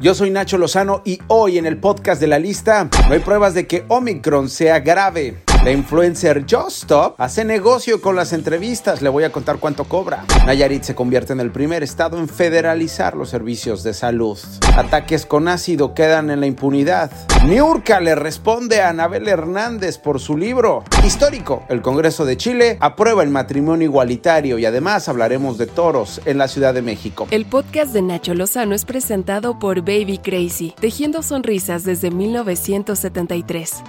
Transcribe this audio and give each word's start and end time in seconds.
Yo 0.00 0.14
soy 0.14 0.30
Nacho 0.30 0.58
Lozano 0.58 1.02
y 1.04 1.18
hoy 1.26 1.58
en 1.58 1.66
el 1.66 1.76
podcast 1.76 2.20
de 2.20 2.28
la 2.28 2.38
lista 2.38 2.88
no 3.08 3.14
hay 3.14 3.18
pruebas 3.18 3.54
de 3.54 3.66
que 3.66 3.84
Omicron 3.88 4.48
sea 4.48 4.78
grave. 4.78 5.38
La 5.64 5.72
influencer 5.72 6.46
Just 6.48 6.84
Stop 6.84 7.14
hace 7.18 7.44
negocio 7.44 8.00
con 8.00 8.14
las 8.14 8.32
entrevistas. 8.32 9.02
Le 9.02 9.08
voy 9.08 9.24
a 9.24 9.32
contar 9.32 9.58
cuánto 9.58 9.84
cobra. 9.84 10.24
Nayarit 10.46 10.84
se 10.84 10.94
convierte 10.94 11.32
en 11.32 11.40
el 11.40 11.50
primer 11.50 11.82
estado 11.82 12.16
en 12.18 12.28
federalizar 12.28 13.16
los 13.16 13.28
servicios 13.28 13.82
de 13.82 13.92
salud. 13.92 14.38
Ataques 14.76 15.26
con 15.26 15.48
ácido 15.48 15.94
quedan 15.94 16.30
en 16.30 16.40
la 16.40 16.46
impunidad. 16.46 17.10
Niurka 17.44 18.00
le 18.00 18.14
responde 18.14 18.80
a 18.80 18.90
Anabel 18.90 19.26
Hernández 19.26 19.98
por 19.98 20.20
su 20.20 20.36
libro. 20.36 20.84
Histórico, 21.04 21.64
el 21.68 21.82
Congreso 21.82 22.24
de 22.24 22.36
Chile 22.36 22.78
aprueba 22.80 23.24
el 23.24 23.30
matrimonio 23.30 23.86
igualitario 23.86 24.58
y 24.58 24.64
además 24.64 25.08
hablaremos 25.08 25.58
de 25.58 25.66
toros 25.66 26.20
en 26.24 26.38
la 26.38 26.46
Ciudad 26.46 26.72
de 26.72 26.82
México. 26.82 27.26
El 27.32 27.46
podcast 27.46 27.92
de 27.92 28.02
Nacho 28.02 28.34
Lozano 28.34 28.76
es 28.76 28.84
presentado 28.84 29.58
por 29.58 29.80
Baby 29.80 30.18
Crazy, 30.18 30.74
tejiendo 30.80 31.22
sonrisas 31.22 31.82
desde 31.82 32.12
1973. 32.12 33.82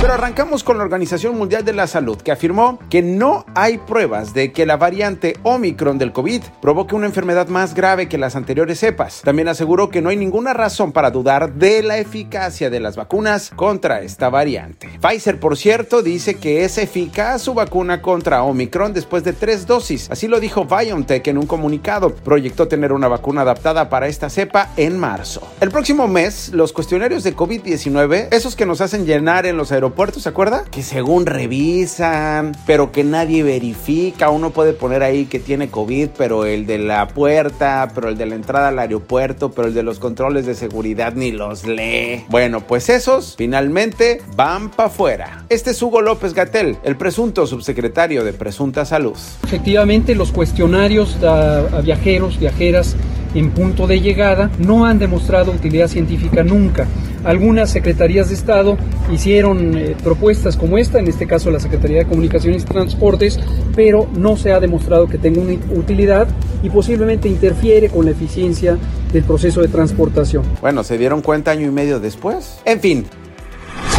Pero 0.00 0.14
arrancamos 0.14 0.62
con 0.62 0.78
la 0.78 0.84
Organización 0.84 1.36
Mundial 1.36 1.64
de 1.64 1.72
la 1.72 1.88
Salud, 1.88 2.18
que 2.18 2.30
afirmó 2.30 2.78
que 2.88 3.02
no 3.02 3.44
hay 3.56 3.78
pruebas 3.78 4.32
de 4.32 4.52
que 4.52 4.64
la 4.64 4.76
variante 4.76 5.36
Omicron 5.42 5.98
del 5.98 6.12
COVID 6.12 6.40
provoque 6.62 6.94
una 6.94 7.06
enfermedad 7.06 7.48
más 7.48 7.74
grave 7.74 8.08
que 8.08 8.16
las 8.16 8.36
anteriores 8.36 8.78
cepas. 8.78 9.22
También 9.24 9.48
aseguró 9.48 9.90
que 9.90 10.00
no 10.00 10.10
hay 10.10 10.16
ninguna 10.16 10.54
razón 10.54 10.92
para 10.92 11.10
dudar 11.10 11.54
de 11.54 11.82
la 11.82 11.98
eficacia 11.98 12.70
de 12.70 12.78
las 12.78 12.94
vacunas 12.94 13.50
contra 13.56 14.02
esta 14.02 14.30
variante. 14.30 14.88
Pfizer, 15.00 15.40
por 15.40 15.56
cierto, 15.56 16.00
dice 16.00 16.36
que 16.36 16.64
es 16.64 16.78
eficaz 16.78 17.42
su 17.42 17.54
vacuna 17.54 18.00
contra 18.00 18.44
Omicron 18.44 18.92
después 18.92 19.24
de 19.24 19.32
tres 19.32 19.66
dosis. 19.66 20.08
Así 20.12 20.28
lo 20.28 20.38
dijo 20.38 20.64
BioNTech 20.64 21.26
en 21.26 21.38
un 21.38 21.48
comunicado. 21.48 22.14
Proyectó 22.14 22.68
tener 22.68 22.92
una 22.92 23.08
vacuna 23.08 23.40
adaptada 23.40 23.90
para 23.90 24.06
esta 24.06 24.30
cepa 24.30 24.70
en 24.76 24.96
marzo. 24.96 25.42
El 25.60 25.72
próximo 25.72 26.06
mes, 26.06 26.50
los 26.50 26.72
cuestionarios 26.72 27.24
de 27.24 27.34
COVID-19, 27.34 28.28
esos 28.30 28.54
que 28.54 28.64
nos 28.64 28.80
hacen 28.80 29.04
llenar 29.04 29.44
en 29.44 29.56
los 29.56 29.72
aeropuertos, 29.72 29.87
¿se 30.18 30.28
acuerda? 30.28 30.64
Que 30.70 30.82
según 30.82 31.26
revisan, 31.26 32.56
pero 32.66 32.92
que 32.92 33.04
nadie 33.04 33.42
verifica. 33.42 34.30
Uno 34.30 34.50
puede 34.50 34.72
poner 34.72 35.02
ahí 35.02 35.26
que 35.26 35.38
tiene 35.38 35.68
COVID, 35.68 36.10
pero 36.16 36.44
el 36.44 36.66
de 36.66 36.78
la 36.78 37.08
puerta, 37.08 37.90
pero 37.94 38.08
el 38.08 38.18
de 38.18 38.26
la 38.26 38.34
entrada 38.34 38.68
al 38.68 38.78
aeropuerto, 38.78 39.50
pero 39.50 39.68
el 39.68 39.74
de 39.74 39.82
los 39.82 39.98
controles 39.98 40.46
de 40.46 40.54
seguridad 40.54 41.14
ni 41.14 41.32
los 41.32 41.66
lee. 41.66 42.24
Bueno, 42.28 42.60
pues 42.60 42.88
esos 42.88 43.34
finalmente 43.36 44.22
van 44.36 44.70
para 44.70 44.88
afuera. 44.88 45.44
Este 45.48 45.70
es 45.70 45.82
Hugo 45.82 46.00
López 46.00 46.34
Gatel, 46.34 46.78
el 46.84 46.96
presunto 46.96 47.46
subsecretario 47.46 48.24
de 48.24 48.32
Presunta 48.32 48.84
Salud. 48.84 49.16
Efectivamente, 49.44 50.14
los 50.14 50.32
cuestionarios 50.32 51.16
a 51.22 51.80
viajeros, 51.82 52.38
viajeras 52.38 52.96
en 53.34 53.50
punto 53.50 53.86
de 53.86 54.00
llegada 54.00 54.50
no 54.58 54.86
han 54.86 54.98
demostrado 54.98 55.52
utilidad 55.52 55.88
científica 55.88 56.42
nunca. 56.42 56.86
Algunas 57.24 57.70
secretarías 57.70 58.28
de 58.28 58.34
Estado 58.34 58.78
hicieron 59.12 59.76
eh, 59.76 59.96
propuestas 60.02 60.56
como 60.56 60.78
esta, 60.78 60.98
en 60.98 61.08
este 61.08 61.26
caso 61.26 61.50
la 61.50 61.60
Secretaría 61.60 61.98
de 61.98 62.06
Comunicaciones 62.06 62.62
y 62.62 62.66
Transportes, 62.66 63.40
pero 63.74 64.08
no 64.16 64.36
se 64.36 64.52
ha 64.52 64.60
demostrado 64.60 65.08
que 65.08 65.18
tenga 65.18 65.40
una 65.40 65.54
utilidad 65.74 66.28
y 66.62 66.70
posiblemente 66.70 67.28
interfiere 67.28 67.88
con 67.88 68.04
la 68.04 68.12
eficiencia 68.12 68.78
del 69.12 69.24
proceso 69.24 69.60
de 69.60 69.68
transportación. 69.68 70.44
Bueno, 70.60 70.84
se 70.84 70.96
dieron 70.98 71.22
cuenta 71.22 71.50
año 71.50 71.66
y 71.66 71.70
medio 71.70 72.00
después. 72.00 72.60
En 72.64 72.80
fin, 72.80 73.04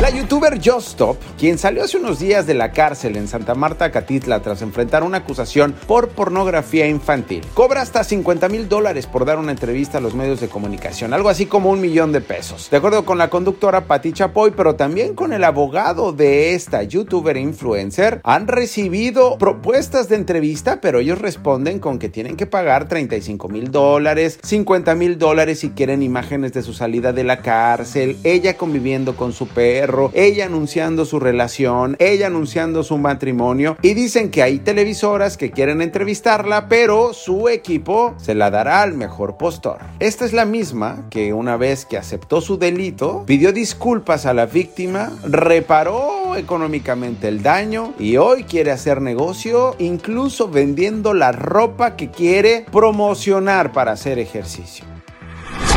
la 0.02 0.10
youtuber 0.12 0.62
Just 0.64 0.92
Stop, 0.92 1.18
quien 1.38 1.58
salió 1.58 1.84
hace 1.84 1.98
unos 1.98 2.20
días 2.20 2.48
de 2.48 2.54
la 2.54 2.72
cárcel 2.72 3.18
en 3.18 3.28
Santa 3.28 3.54
Marta, 3.54 3.92
Catitla, 3.92 4.42
tras 4.42 4.62
enfrentar 4.62 5.04
una 5.04 5.18
acusación 5.18 5.76
por 5.88 6.10
pornografía 6.10 6.88
infantil, 6.88 7.44
cobra 7.54 7.82
hasta 7.82 8.06
50 8.06 8.48
mil 8.48 8.70
dólares 8.70 9.08
por 9.08 9.26
dar 9.26 9.40
una 9.40 9.52
entrevista 9.52 9.98
a 9.98 10.02
los 10.02 10.16
medios 10.16 10.40
de 10.40 10.48
comunicación, 10.48 11.14
algo 11.14 11.28
así 11.28 11.48
como 11.48 11.70
un 11.70 11.82
millón 11.82 12.14
de 12.14 12.22
pesos. 12.22 12.70
De 12.70 12.78
acuerdo 12.78 13.04
con 13.04 13.18
la 13.18 13.30
conductora 13.30 13.88
Patti 13.88 14.14
Chapoy, 14.14 14.52
pero 14.56 14.76
también 14.76 15.16
con 15.16 15.34
el 15.34 15.44
abogado 15.44 16.14
de 16.14 16.54
esta 16.54 16.84
youtuber 16.84 17.36
influencer, 17.36 18.22
han 18.24 18.48
recibido 18.48 19.38
propuestas 19.38 20.08
de 20.08 20.16
entrevista, 20.16 20.80
pero 20.80 21.00
ellos 21.00 21.20
responden 21.20 21.80
con 21.80 22.00
que 22.00 22.08
tienen 22.08 22.38
que 22.38 22.46
pagar 22.46 22.88
35 22.88 23.50
mil 23.50 23.70
dólares, 23.70 24.40
50 24.44 24.96
mil 24.96 25.18
dólares 25.18 25.60
si 25.60 25.72
quieren 25.72 26.04
imágenes 26.04 26.54
de 26.54 26.64
su 26.64 26.74
salida 26.74 27.12
de 27.12 27.26
la 27.26 27.42
cárcel, 27.42 28.16
ella 28.24 28.56
conviviendo 28.56 29.18
con 29.18 29.34
su 29.34 29.48
perro 29.48 29.89
ella 30.14 30.46
anunciando 30.46 31.06
su 31.06 31.20
relación, 31.20 31.96
ella 32.00 32.28
anunciando 32.28 32.84
su 32.84 32.98
matrimonio 32.98 33.78
y 33.82 33.94
dicen 33.94 34.32
que 34.32 34.44
hay 34.44 34.60
televisoras 34.60 35.38
que 35.38 35.52
quieren 35.52 35.82
entrevistarla, 35.82 36.68
pero 36.68 37.14
su 37.14 37.50
equipo 37.50 38.16
se 38.18 38.36
la 38.36 38.52
dará 38.52 38.82
al 38.82 38.94
mejor 38.94 39.38
postor. 39.38 39.80
Esta 40.00 40.26
es 40.26 40.34
la 40.34 40.46
misma 40.46 41.06
que 41.10 41.34
una 41.34 41.58
vez 41.58 41.86
que 41.86 41.98
aceptó 41.98 42.42
su 42.42 42.58
delito, 42.58 43.24
pidió 43.26 43.52
disculpas 43.52 44.26
a 44.26 44.34
la 44.34 44.46
víctima, 44.46 45.12
reparó 45.24 46.36
económicamente 46.36 47.28
el 47.28 47.42
daño 47.42 47.94
y 48.00 48.18
hoy 48.18 48.44
quiere 48.44 48.72
hacer 48.72 49.02
negocio 49.02 49.76
incluso 49.80 50.50
vendiendo 50.50 51.14
la 51.14 51.32
ropa 51.32 51.96
que 51.96 52.10
quiere 52.10 52.66
promocionar 52.72 53.72
para 53.72 53.92
hacer 53.92 54.20
ejercicio. 54.20 54.89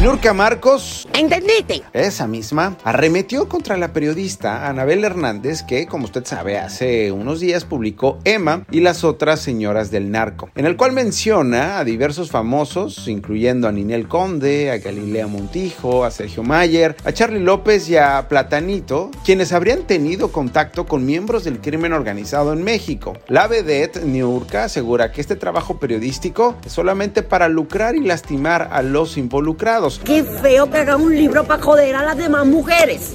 Nurka 0.03 0.33
Marcos. 0.33 1.07
¿Entendiste? 1.15 1.83
Esa 1.93 2.27
misma 2.27 2.77
arremetió 2.83 3.49
contra 3.49 3.77
la 3.77 3.93
periodista 3.93 4.69
Anabel 4.69 5.05
Hernández 5.05 5.63
que, 5.63 5.87
como 5.87 6.07
usted 6.07 6.25
sabe, 6.25 6.59
hace 6.59 7.13
unos 7.13 7.39
días 7.39 7.65
publicó 7.65 8.19
Emma 8.25 8.67
y 8.73 8.81
las 8.81 9.05
otras 9.05 9.39
señoras 9.39 9.93
del 9.93 10.11
narco, 10.11 10.51
en 10.57 10.67
el 10.67 10.77
cual 10.77 10.91
menciona 10.91 11.79
a 11.79 11.85
diversos 11.85 12.33
famosos, 12.33 13.07
incluyendo 13.07 13.69
a 13.69 13.73
Ninel 13.73 14.09
Conde, 14.09 14.73
a 14.73 14.79
Galilea 14.79 15.29
Montijo, 15.29 16.05
a 16.05 16.11
Sergio 16.11 16.43
Mayer, 16.43 16.97
a 17.05 17.13
Charlie 17.13 17.39
López 17.39 17.89
y 17.89 17.97
a 17.97 18.27
Platanito, 18.29 19.09
quienes 19.25 19.53
habrían 19.53 19.87
tenido 19.87 20.33
contacto 20.33 20.85
con 20.85 21.07
miembros 21.07 21.45
del 21.45 21.61
crimen 21.61 21.93
organizado 21.93 22.53
en 22.53 22.65
México. 22.65 23.17
La 23.29 23.47
vedette 23.47 24.05
Niurka 24.05 24.65
asegura 24.65 25.13
que 25.13 25.21
este 25.21 25.37
trabajo 25.37 25.79
periodístico 25.79 26.57
es 26.67 26.73
solamente 26.73 27.23
para 27.23 27.49
lucrar 27.49 27.95
y 27.95 28.01
lastimar 28.01 28.69
a 28.73 28.83
los 28.83 29.17
involucrados 29.17 29.92
Qué 30.05 30.25
feo 30.25 30.71
que 30.71 30.79
haga 30.79 30.97
un 30.97 31.15
libro 31.15 31.45
para 31.45 31.63
joder 31.63 31.95
a 31.95 32.03
las 32.03 32.17
demás 32.17 32.47
mujeres. 32.47 33.13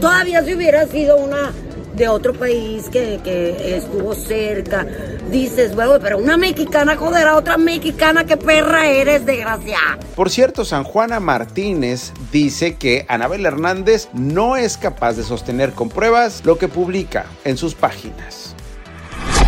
Todavía 0.00 0.42
si 0.44 0.54
hubiera 0.54 0.86
sido 0.86 1.16
una 1.16 1.52
de 1.94 2.08
otro 2.08 2.34
país 2.34 2.88
que, 2.90 3.20
que 3.24 3.76
estuvo 3.76 4.14
cerca, 4.14 4.86
dices, 5.30 5.74
bueno, 5.74 5.98
pero 6.00 6.18
una 6.18 6.36
mexicana 6.36 6.96
joder 6.96 7.26
a 7.26 7.36
otra 7.36 7.56
mexicana, 7.56 8.24
qué 8.24 8.36
perra 8.36 8.86
eres, 8.86 9.24
desgraciada. 9.24 9.98
Por 10.14 10.30
cierto, 10.30 10.64
San 10.64 10.84
Juana 10.84 11.20
Martínez 11.20 12.12
dice 12.32 12.76
que 12.76 13.06
Anabel 13.08 13.46
Hernández 13.46 14.08
no 14.12 14.56
es 14.56 14.76
capaz 14.76 15.14
de 15.14 15.22
sostener 15.22 15.72
con 15.72 15.88
pruebas 15.88 16.42
lo 16.44 16.58
que 16.58 16.68
publica 16.68 17.26
en 17.44 17.56
sus 17.56 17.74
páginas. 17.74 18.55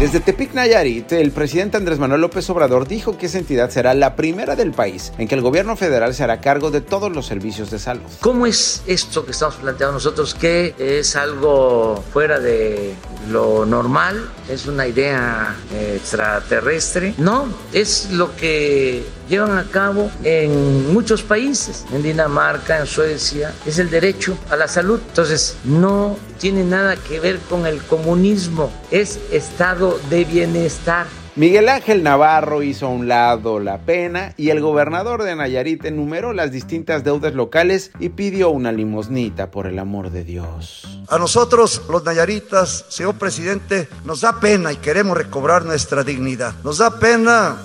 Desde 0.01 0.21
Tepic 0.21 0.55
Nayarit, 0.55 1.11
el 1.11 1.33
presidente 1.33 1.77
Andrés 1.77 1.99
Manuel 1.99 2.21
López 2.21 2.49
Obrador 2.51 2.87
dijo 2.87 3.19
que 3.19 3.27
esa 3.27 3.39
entidad 3.39 3.69
será 3.71 3.95
la 3.95 4.15
primera 4.15 4.55
del 4.55 4.71
país 4.71 5.13
en 5.19 5.27
que 5.27 5.35
el 5.35 5.41
gobierno 5.41 5.75
federal 5.75 6.15
se 6.15 6.23
hará 6.23 6.41
cargo 6.41 6.71
de 6.71 6.81
todos 6.81 7.11
los 7.11 7.27
servicios 7.27 7.73
de 7.73 7.81
salud. 7.81 8.05
¿Cómo 8.21 8.47
es 8.47 8.85
esto 8.87 9.25
que 9.25 9.33
estamos 9.33 9.57
planteando 9.57 9.95
nosotros 9.95 10.37
que 10.37 10.77
es 10.79 11.17
algo 11.17 12.05
fuera 12.13 12.39
de 12.39 12.95
lo 13.29 13.67
normal? 13.67 14.31
¿Es 14.49 14.67
una 14.67 14.87
idea 14.87 15.57
extraterrestre? 15.97 17.15
No, 17.19 17.49
es 17.73 18.13
lo 18.13 18.37
que 18.37 19.05
llevan 19.29 19.57
a 19.57 19.65
cabo 19.65 20.11
en 20.25 20.93
muchos 20.93 21.23
países, 21.23 21.85
en 21.93 22.03
Dinamarca, 22.03 22.79
en 22.79 22.87
Suecia, 22.87 23.53
es 23.67 23.79
el 23.79 23.91
derecho 23.91 24.37
a 24.51 24.57
la 24.57 24.69
salud. 24.69 25.01
Entonces, 25.09 25.57
no 25.65 26.17
tiene 26.39 26.65
nada 26.65 26.97
que 26.97 27.21
ver 27.21 27.39
con 27.49 27.67
el 27.67 27.83
comunismo, 27.83 28.71
es 28.91 29.19
estado 29.31 29.99
de 30.11 30.25
bienestar. 30.25 31.07
Miguel 31.39 31.69
Ángel 31.69 32.03
Navarro 32.03 32.65
hizo 32.65 32.87
a 32.87 32.89
un 32.89 33.07
lado 33.07 33.61
la 33.61 33.79
pena 33.79 34.35
y 34.37 34.51
el 34.51 34.61
gobernador 34.61 35.23
de 35.23 35.37
Nayarit 35.37 35.85
enumeró 35.85 36.33
las 36.33 36.51
distintas 36.51 37.05
deudas 37.05 37.33
locales 37.33 37.93
y 38.01 38.09
pidió 38.09 38.51
una 38.51 38.73
limosnita 38.73 39.49
por 39.53 39.69
el 39.69 39.79
amor 39.79 40.11
de 40.11 40.25
Dios. 40.25 41.01
A 41.09 41.17
nosotros, 41.17 41.83
los 41.89 42.03
nayaritas, 42.03 42.87
señor 42.89 43.19
presidente, 43.19 43.89
nos 44.05 44.23
da 44.23 44.41
pena 44.41 44.73
y 44.73 44.79
queremos 44.79 45.17
recobrar 45.17 45.65
nuestra 45.65 46.03
dignidad. 46.03 46.55
Nos 46.65 46.79
da 46.79 46.99
pena 46.99 47.57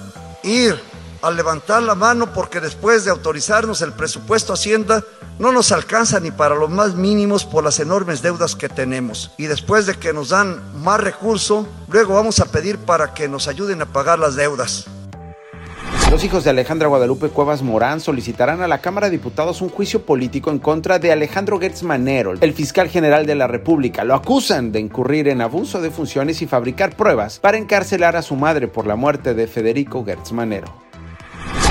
ir 0.44 0.76
a 1.24 1.32
levantar 1.32 1.82
la 1.82 1.96
mano 1.96 2.34
porque 2.34 2.60
después 2.60 3.06
de 3.06 3.12
autorizarnos 3.12 3.82
el 3.82 3.94
presupuesto 3.94 4.54
Hacienda, 4.54 5.04
no 5.40 5.54
nos 5.54 5.72
alcanza 5.72 6.20
ni 6.20 6.32
para 6.32 6.56
los 6.56 6.70
más 6.70 6.96
mínimos 6.96 7.46
por 7.46 7.64
las 7.64 7.80
enormes 7.80 8.22
deudas 8.22 8.56
que 8.56 8.68
tenemos. 8.68 9.32
Y 9.38 9.46
después 9.46 9.86
de 9.86 9.96
que 9.96 10.12
nos 10.12 10.30
dan 10.30 10.62
más 10.84 11.00
recursos, 11.00 11.66
luego 11.88 12.16
vamos 12.16 12.40
a 12.40 12.46
pedir 12.46 12.78
para 12.78 13.14
que 13.14 13.30
nos 13.30 13.48
ayuden 13.48 13.82
a 13.82 13.86
pagar 13.86 14.20
las 14.20 14.36
deudas. 14.36 14.86
Los 16.12 16.24
hijos 16.24 16.44
de 16.44 16.52
Alejandra 16.52 16.90
Guadalupe 16.90 17.30
Cuevas 17.30 17.64
Morán 17.64 18.00
solicitarán 18.00 18.62
a 18.62 18.68
la 18.68 18.82
Cámara 18.82 19.08
de 19.08 19.18
Diputados 19.18 19.62
un 19.62 19.70
juicio 19.70 20.06
político 20.06 20.52
en 20.52 20.60
contra 20.60 21.00
de 21.00 21.12
Alejandro 21.12 21.60
Gertz 21.60 21.82
Manero, 21.84 22.34
el 22.40 22.54
fiscal 22.54 22.90
general 22.90 23.26
de 23.26 23.34
la 23.34 23.48
República. 23.48 24.04
Lo 24.04 24.14
acusan 24.14 24.72
de 24.72 24.80
incurrir 24.80 25.28
en 25.30 25.42
abuso 25.42 25.82
de 25.82 25.90
funciones 25.90 26.44
y 26.44 26.48
fabricar 26.48 26.96
pruebas 26.96 27.40
para 27.40 27.58
encarcelar 27.58 28.16
a 28.16 28.22
su 28.22 28.36
madre 28.36 28.68
por 28.68 28.86
la 28.86 28.96
muerte 28.96 29.34
de 29.34 29.48
Federico 29.48 30.06
Gertz 30.06 30.34
Manero. 30.34 30.84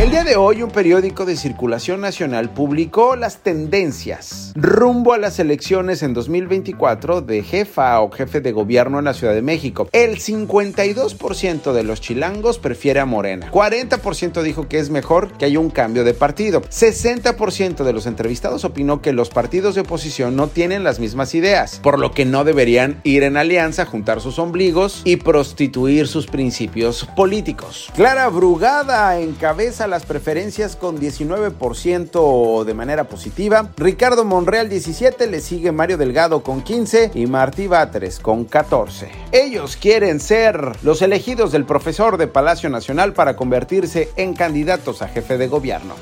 El 0.02 0.10
día 0.10 0.25
de 0.25 0.34
hoy 0.34 0.64
un 0.64 0.72
periódico 0.72 1.25
de 1.25 1.37
circulación 1.37 2.00
nacional 2.00 2.50
publicó 2.50 3.14
las 3.14 3.37
tendencias 3.37 4.52
rumbo 4.56 5.12
a 5.12 5.19
las 5.19 5.38
elecciones 5.38 6.02
en 6.02 6.12
2024 6.12 7.22
de 7.22 7.44
jefa 7.44 8.00
o 8.00 8.10
jefe 8.10 8.40
de 8.40 8.50
gobierno 8.50 8.99
en 8.99 9.04
la 9.04 9.14
Ciudad 9.14 9.32
de 9.32 9.43
México. 9.43 9.88
El 9.93 10.19
52% 10.19 11.72
de 11.72 11.82
los 11.84 12.00
chilangos 12.00 12.58
prefiere 12.58 12.99
a 12.99 13.06
Morena. 13.06 13.49
40% 13.52 14.43
dijo 14.43 14.69
que 14.69 14.81
es 14.81 14.90
mejor 14.90 15.38
que 15.38 15.44
haya 15.44 15.60
un 15.60 15.70
cambio 15.70 16.02
de 16.02 16.14
partido. 16.14 16.62
60% 16.62 17.84
de 17.84 17.93
los 17.93 18.06
entrevistados 18.06 18.64
opinó 18.64 19.02
que 19.02 19.12
los 19.12 19.31
partidos 19.31 19.76
de 19.76 19.82
oposición 19.82 20.34
no 20.34 20.48
tienen 20.48 20.82
las 20.82 20.98
mismas 20.98 21.32
ideas, 21.37 21.78
por 21.81 22.00
lo 22.00 22.10
que 22.10 22.25
no 22.25 22.43
deberían 22.43 23.00
ir 23.05 23.22
en 23.22 23.37
alianza, 23.37 23.87
juntar 23.87 24.20
sus 24.20 24.40
ombligos 24.40 25.02
y 25.05 25.16
prostituir 25.16 26.08
sus 26.08 26.26
principios 26.26 27.08
políticos. 27.14 27.88
Clara 27.94 28.28
Brugada 28.31 29.20
encabeza 29.20 29.87
las 29.93 30.06
preferencias 30.06 30.75
con 30.75 30.99
19% 30.99 32.65
de 32.65 32.73
manera 32.73 33.05
positiva. 33.05 33.69
Ricardo 33.77 34.25
Monreal 34.25 34.71
17, 34.71 35.27
le 35.27 35.41
sigue 35.41 35.71
Mario 35.71 35.99
Delgado 35.99 36.43
con 36.43 36.62
15 36.62 37.11
y 37.15 37.27
Martí 37.27 37.67
Batres 37.67 38.19
con 38.19 38.47
14. 38.47 39.11
Ellos 39.33 39.77
quieren 39.77 40.19
ser 40.19 40.79
los 40.83 41.03
elegidos 41.03 41.53
del 41.53 41.67
profesor 41.67 42.17
de 42.17 42.27
Palacio 42.27 42.71
Nacional 42.71 43.12
para 43.12 43.37
convertirse 43.37 44.09
en 44.17 44.33
candidatos 44.33 45.03
a 45.03 45.09
jefe 45.09 45.37
de 45.37 45.49
gobierno. 45.49 45.94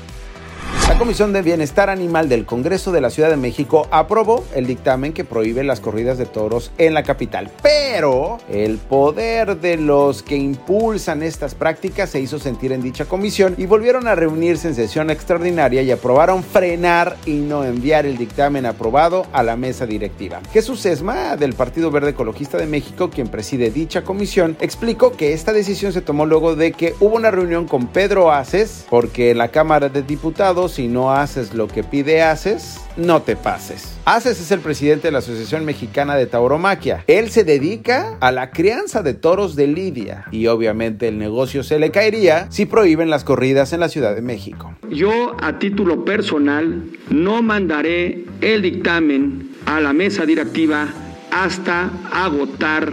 La 0.91 0.97
Comisión 0.97 1.31
de 1.31 1.41
Bienestar 1.41 1.89
Animal 1.89 2.27
del 2.27 2.45
Congreso 2.45 2.91
de 2.91 2.99
la 2.99 3.09
Ciudad 3.09 3.29
de 3.29 3.37
México 3.37 3.87
aprobó 3.91 4.43
el 4.53 4.67
dictamen 4.67 5.13
que 5.13 5.23
prohíbe 5.23 5.63
las 5.63 5.79
corridas 5.79 6.17
de 6.17 6.25
toros 6.25 6.73
en 6.77 6.93
la 6.93 7.03
capital. 7.03 7.49
Pero 7.63 8.39
el 8.49 8.77
poder 8.77 9.61
de 9.61 9.77
los 9.77 10.21
que 10.21 10.35
impulsan 10.35 11.23
estas 11.23 11.55
prácticas 11.55 12.09
se 12.09 12.19
hizo 12.19 12.39
sentir 12.39 12.73
en 12.73 12.81
dicha 12.81 13.05
comisión 13.05 13.55
y 13.57 13.67
volvieron 13.67 14.05
a 14.05 14.15
reunirse 14.15 14.67
en 14.67 14.75
sesión 14.75 15.09
extraordinaria 15.09 15.81
y 15.81 15.91
aprobaron 15.91 16.43
frenar 16.43 17.15
y 17.25 17.35
no 17.35 17.63
enviar 17.63 18.05
el 18.05 18.17
dictamen 18.17 18.65
aprobado 18.65 19.25
a 19.31 19.43
la 19.43 19.55
mesa 19.55 19.85
directiva. 19.85 20.41
Jesús 20.51 20.85
Esma, 20.85 21.37
del 21.37 21.53
Partido 21.53 21.89
Verde 21.89 22.09
Ecologista 22.09 22.57
de 22.57 22.67
México, 22.67 23.09
quien 23.09 23.29
preside 23.29 23.71
dicha 23.71 24.03
comisión, 24.03 24.57
explicó 24.59 25.13
que 25.13 25.31
esta 25.31 25.53
decisión 25.53 25.93
se 25.93 26.01
tomó 26.01 26.25
luego 26.25 26.57
de 26.57 26.73
que 26.73 26.95
hubo 26.99 27.15
una 27.15 27.31
reunión 27.31 27.65
con 27.65 27.87
Pedro 27.87 28.29
Aces, 28.29 28.85
porque 28.89 29.33
la 29.33 29.47
Cámara 29.47 29.87
de 29.87 30.03
Diputados 30.03 30.80
si 30.81 30.87
no 30.87 31.11
haces 31.11 31.53
lo 31.53 31.67
que 31.67 31.83
pide 31.83 32.23
Haces, 32.23 32.81
no 32.97 33.21
te 33.21 33.35
pases. 33.35 33.99
Haces 34.05 34.41
es 34.41 34.51
el 34.51 34.61
presidente 34.61 35.09
de 35.09 35.11
la 35.11 35.19
Asociación 35.19 35.63
Mexicana 35.63 36.15
de 36.15 36.25
Tauromaquia. 36.25 37.03
Él 37.05 37.29
se 37.29 37.43
dedica 37.43 38.17
a 38.19 38.31
la 38.31 38.49
crianza 38.49 39.03
de 39.03 39.13
toros 39.13 39.55
de 39.55 39.67
Lidia 39.67 40.25
y 40.31 40.47
obviamente 40.47 41.07
el 41.07 41.19
negocio 41.19 41.61
se 41.61 41.77
le 41.77 41.91
caería 41.91 42.47
si 42.49 42.65
prohíben 42.65 43.11
las 43.11 43.23
corridas 43.23 43.73
en 43.73 43.79
la 43.79 43.89
Ciudad 43.89 44.15
de 44.15 44.23
México. 44.23 44.73
Yo 44.89 45.35
a 45.39 45.59
título 45.59 46.03
personal 46.03 46.83
no 47.11 47.43
mandaré 47.43 48.25
el 48.41 48.63
dictamen 48.63 49.51
a 49.67 49.79
la 49.81 49.93
mesa 49.93 50.25
directiva 50.25 50.87
hasta 51.29 51.91
agotar 52.11 52.91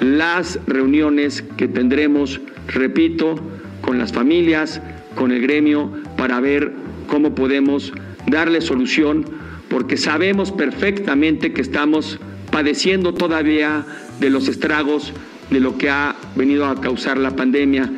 las 0.00 0.58
reuniones 0.66 1.44
que 1.58 1.68
tendremos, 1.68 2.40
repito, 2.68 3.34
con 3.82 3.98
las 3.98 4.10
familias, 4.10 4.80
con 5.14 5.32
el 5.32 5.42
gremio, 5.42 5.92
para 6.16 6.40
ver 6.40 6.85
cómo 7.06 7.34
podemos 7.34 7.92
darle 8.26 8.60
solución, 8.60 9.24
porque 9.68 9.96
sabemos 9.96 10.52
perfectamente 10.52 11.52
que 11.52 11.62
estamos 11.62 12.18
padeciendo 12.50 13.14
todavía 13.14 13.84
de 14.20 14.30
los 14.30 14.48
estragos 14.48 15.12
de 15.50 15.60
lo 15.60 15.78
que 15.78 15.90
ha 15.90 16.16
venido 16.34 16.66
a 16.66 16.80
causar 16.80 17.18
la 17.18 17.36
pandemia 17.36 17.90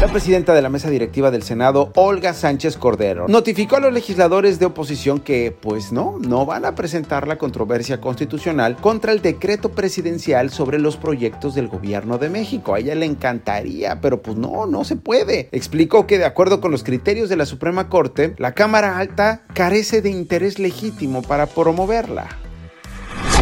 la 0.00 0.08
presidenta 0.08 0.52
de 0.52 0.60
la 0.60 0.68
mesa 0.68 0.90
directiva 0.90 1.30
del 1.30 1.42
Senado, 1.42 1.90
Olga 1.94 2.34
Sánchez 2.34 2.76
Cordero, 2.76 3.28
notificó 3.28 3.76
a 3.76 3.80
los 3.80 3.94
legisladores 3.94 4.58
de 4.58 4.66
oposición 4.66 5.20
que, 5.20 5.56
pues 5.58 5.90
no, 5.90 6.18
no 6.20 6.44
van 6.44 6.66
a 6.66 6.74
presentar 6.74 7.26
la 7.26 7.38
controversia 7.38 7.98
constitucional 7.98 8.76
contra 8.76 9.12
el 9.12 9.22
decreto 9.22 9.70
presidencial 9.70 10.50
sobre 10.50 10.78
los 10.78 10.98
proyectos 10.98 11.54
del 11.54 11.68
gobierno 11.68 12.18
de 12.18 12.28
México. 12.28 12.74
A 12.74 12.80
ella 12.80 12.94
le 12.94 13.06
encantaría, 13.06 14.00
pero 14.02 14.20
pues 14.20 14.36
no, 14.36 14.66
no 14.66 14.84
se 14.84 14.96
puede. 14.96 15.48
Explicó 15.52 16.06
que 16.06 16.18
de 16.18 16.26
acuerdo 16.26 16.60
con 16.60 16.72
los 16.72 16.84
criterios 16.84 17.30
de 17.30 17.36
la 17.36 17.46
Suprema 17.46 17.88
Corte, 17.88 18.34
la 18.36 18.52
Cámara 18.52 18.98
Alta 18.98 19.44
carece 19.54 20.02
de 20.02 20.10
interés 20.10 20.58
legítimo 20.58 21.22
para 21.22 21.46
promoverla. 21.46 22.28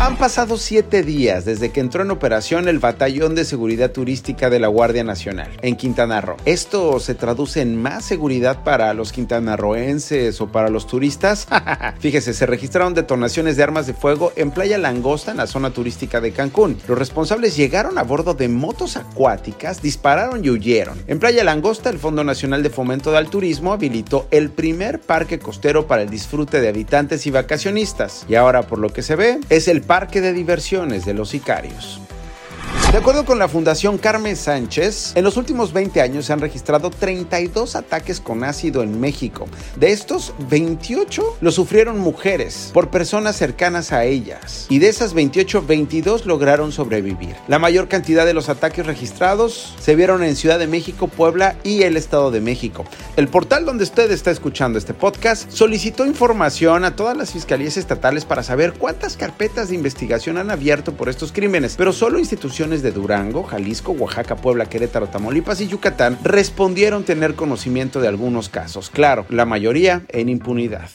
Han 0.04 0.18
pasado 0.18 0.58
siete 0.58 1.02
días 1.02 1.46
desde 1.46 1.72
que 1.72 1.80
entró 1.80 2.02
en 2.02 2.10
operación 2.10 2.68
el 2.68 2.78
Batallón 2.78 3.34
de 3.34 3.46
Seguridad 3.46 3.90
Turística 3.90 4.50
de 4.50 4.60
la 4.60 4.68
Guardia 4.68 5.02
Nacional 5.02 5.50
en 5.62 5.76
Quintana 5.76 6.20
Roo. 6.20 6.36
¿Esto 6.44 7.00
se 7.00 7.14
traduce 7.14 7.62
en 7.62 7.80
más 7.80 8.04
seguridad 8.04 8.64
para 8.64 8.92
los 8.92 9.12
quintanarroenses 9.12 10.42
o 10.42 10.48
para 10.48 10.68
los 10.68 10.86
turistas? 10.86 11.48
Fíjese, 12.00 12.34
se 12.34 12.44
registraron 12.44 12.92
detonaciones 12.92 13.56
de 13.56 13.62
armas 13.62 13.86
de 13.86 13.94
fuego 13.94 14.30
en 14.36 14.50
Playa 14.50 14.76
Langosta, 14.76 15.30
en 15.30 15.38
la 15.38 15.46
zona 15.46 15.70
turística 15.70 16.20
de 16.20 16.32
Cancún. 16.32 16.76
Los 16.86 16.98
responsables 16.98 17.56
llegaron 17.56 17.96
a 17.96 18.02
bordo 18.02 18.34
de 18.34 18.48
motos 18.48 18.98
acuáticas, 18.98 19.80
dispararon 19.80 20.44
y 20.44 20.50
huyeron. 20.50 21.02
En 21.06 21.18
Playa 21.18 21.44
Langosta, 21.44 21.88
el 21.88 21.98
Fondo 21.98 22.24
Nacional 22.24 22.62
de 22.62 22.68
Fomento 22.68 23.10
del 23.10 23.30
Turismo 23.30 23.72
habilitó 23.72 24.28
el 24.30 24.50
primer 24.50 25.00
parque 25.00 25.38
costero 25.38 25.86
para 25.86 26.02
el 26.02 26.10
disfrute 26.10 26.60
de 26.60 26.68
habitantes 26.68 27.26
y 27.26 27.30
vacacionistas. 27.30 28.26
Y 28.28 28.34
ahora, 28.34 28.66
por 28.66 28.78
lo 28.78 28.90
que 28.90 29.00
se 29.00 29.16
ve, 29.16 29.40
es 29.48 29.66
el 29.66 29.80
parque 29.80 29.93
de 30.20 30.32
diversiones 30.32 31.04
de 31.04 31.14
los 31.14 31.28
sicarios. 31.28 32.00
De 32.94 33.00
acuerdo 33.00 33.24
con 33.24 33.40
la 33.40 33.48
Fundación 33.48 33.98
Carmen 33.98 34.36
Sánchez, 34.36 35.16
en 35.16 35.24
los 35.24 35.36
últimos 35.36 35.72
20 35.72 36.00
años 36.00 36.26
se 36.26 36.32
han 36.32 36.40
registrado 36.40 36.90
32 36.90 37.74
ataques 37.74 38.20
con 38.20 38.44
ácido 38.44 38.84
en 38.84 39.00
México. 39.00 39.48
De 39.74 39.90
estos, 39.90 40.32
28 40.48 41.38
los 41.40 41.56
sufrieron 41.56 41.98
mujeres 41.98 42.70
por 42.72 42.90
personas 42.90 43.34
cercanas 43.34 43.90
a 43.90 44.04
ellas. 44.04 44.66
Y 44.68 44.78
de 44.78 44.90
esas 44.90 45.12
28, 45.12 45.64
22 45.66 46.24
lograron 46.24 46.70
sobrevivir. 46.70 47.34
La 47.48 47.58
mayor 47.58 47.88
cantidad 47.88 48.24
de 48.24 48.32
los 48.32 48.48
ataques 48.48 48.86
registrados 48.86 49.74
se 49.80 49.96
vieron 49.96 50.22
en 50.22 50.36
Ciudad 50.36 50.60
de 50.60 50.68
México, 50.68 51.08
Puebla 51.08 51.56
y 51.64 51.82
el 51.82 51.96
Estado 51.96 52.30
de 52.30 52.40
México. 52.40 52.84
El 53.16 53.26
portal 53.26 53.64
donde 53.64 53.82
usted 53.82 54.08
está 54.12 54.30
escuchando 54.30 54.78
este 54.78 54.94
podcast 54.94 55.50
solicitó 55.50 56.06
información 56.06 56.84
a 56.84 56.94
todas 56.94 57.16
las 57.16 57.32
fiscalías 57.32 57.76
estatales 57.76 58.24
para 58.24 58.44
saber 58.44 58.74
cuántas 58.74 59.16
carpetas 59.16 59.70
de 59.70 59.74
investigación 59.74 60.38
han 60.38 60.52
abierto 60.52 60.92
por 60.92 61.08
estos 61.08 61.32
crímenes, 61.32 61.74
pero 61.76 61.92
solo 61.92 62.20
instituciones 62.20 62.83
de 62.84 62.92
Durango, 62.92 63.42
Jalisco, 63.42 63.90
Oaxaca, 63.90 64.36
Puebla, 64.36 64.66
Querétaro, 64.66 65.08
Tamaulipas 65.08 65.60
y 65.60 65.66
Yucatán 65.66 66.18
respondieron 66.22 67.02
tener 67.02 67.34
conocimiento 67.34 68.00
de 68.00 68.06
algunos 68.06 68.48
casos. 68.48 68.90
Claro, 68.90 69.26
la 69.30 69.44
mayoría 69.44 70.02
en 70.10 70.28
impunidad. 70.28 70.90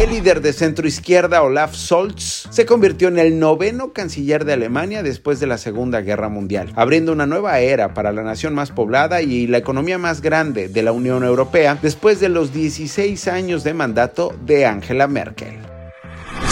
El 0.00 0.10
líder 0.10 0.42
de 0.42 0.52
centro 0.52 0.86
izquierda, 0.86 1.42
Olaf 1.42 1.74
Scholz, 1.74 2.48
se 2.50 2.66
convirtió 2.66 3.08
en 3.08 3.18
el 3.18 3.38
noveno 3.38 3.94
canciller 3.94 4.44
de 4.44 4.52
Alemania 4.52 5.02
después 5.02 5.40
de 5.40 5.46
la 5.46 5.56
Segunda 5.56 6.02
Guerra 6.02 6.28
Mundial, 6.28 6.70
abriendo 6.76 7.12
una 7.12 7.26
nueva 7.26 7.60
era 7.60 7.94
para 7.94 8.12
la 8.12 8.22
nación 8.22 8.54
más 8.54 8.70
poblada 8.70 9.22
y 9.22 9.46
la 9.46 9.56
economía 9.56 9.96
más 9.96 10.20
grande 10.20 10.68
de 10.68 10.82
la 10.82 10.92
Unión 10.92 11.24
Europea 11.24 11.78
después 11.80 12.20
de 12.20 12.28
los 12.28 12.52
16 12.52 13.26
años 13.28 13.64
de 13.64 13.72
mandato 13.72 14.34
de 14.44 14.66
Angela 14.66 15.08
Merkel. 15.08 15.75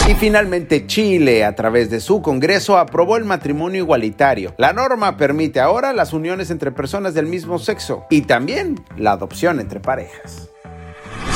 Y 0.07 0.13
finalmente 0.13 0.85
Chile, 0.85 1.43
a 1.43 1.55
través 1.55 1.89
de 1.89 1.99
su 1.99 2.21
Congreso, 2.21 2.77
aprobó 2.77 3.17
el 3.17 3.25
matrimonio 3.25 3.81
igualitario. 3.81 4.53
La 4.59 4.71
norma 4.71 5.17
permite 5.17 5.59
ahora 5.59 5.93
las 5.93 6.13
uniones 6.13 6.51
entre 6.51 6.71
personas 6.71 7.15
del 7.15 7.25
mismo 7.25 7.57
sexo 7.57 8.05
y 8.11 8.21
también 8.21 8.85
la 8.97 9.13
adopción 9.13 9.59
entre 9.59 9.79
parejas. 9.79 10.49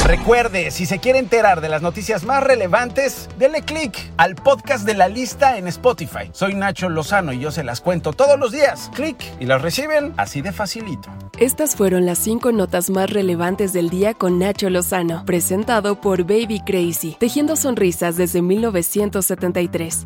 Recuerde, 0.06 0.70
si 0.70 0.86
se 0.86 1.00
quiere 1.00 1.18
enterar 1.18 1.62
de 1.62 1.70
las 1.70 1.82
noticias 1.82 2.26
más 2.26 2.44
relevantes, 2.44 3.28
dele 3.40 3.64
click 3.64 3.98
al 4.18 4.36
podcast 4.36 4.86
de 4.86 4.94
la 4.94 5.08
lista 5.10 5.58
en 5.58 5.68
Spotify. 5.68 6.30
Soy 6.32 6.54
Nacho 6.54 6.90
Lozano 6.90 7.34
y 7.34 7.40
yo 7.40 7.52
se 7.52 7.64
las 7.64 7.82
cuento 7.82 8.14
todos 8.14 8.40
los 8.40 8.52
días. 8.52 8.92
Clic 8.94 9.18
y 9.40 9.46
las 9.46 9.64
reciben 9.64 10.14
así 10.18 10.42
de 10.42 10.52
facilito. 10.52 11.10
Estas 11.40 11.78
fueron 11.78 12.06
las 12.06 12.18
cinco 12.18 12.52
notas 12.52 12.90
más 12.90 13.10
relevantes 13.10 13.72
del 13.72 13.90
día 13.90 14.14
con 14.14 14.40
Nacho 14.40 14.70
Lozano, 14.70 15.24
presentado 15.26 16.02
por 16.02 16.24
Baby 16.26 16.60
Crazy, 16.66 17.16
tejiendo 17.18 17.56
sonrisas 17.56 18.18
desde 18.18 18.42
1973. 18.42 20.06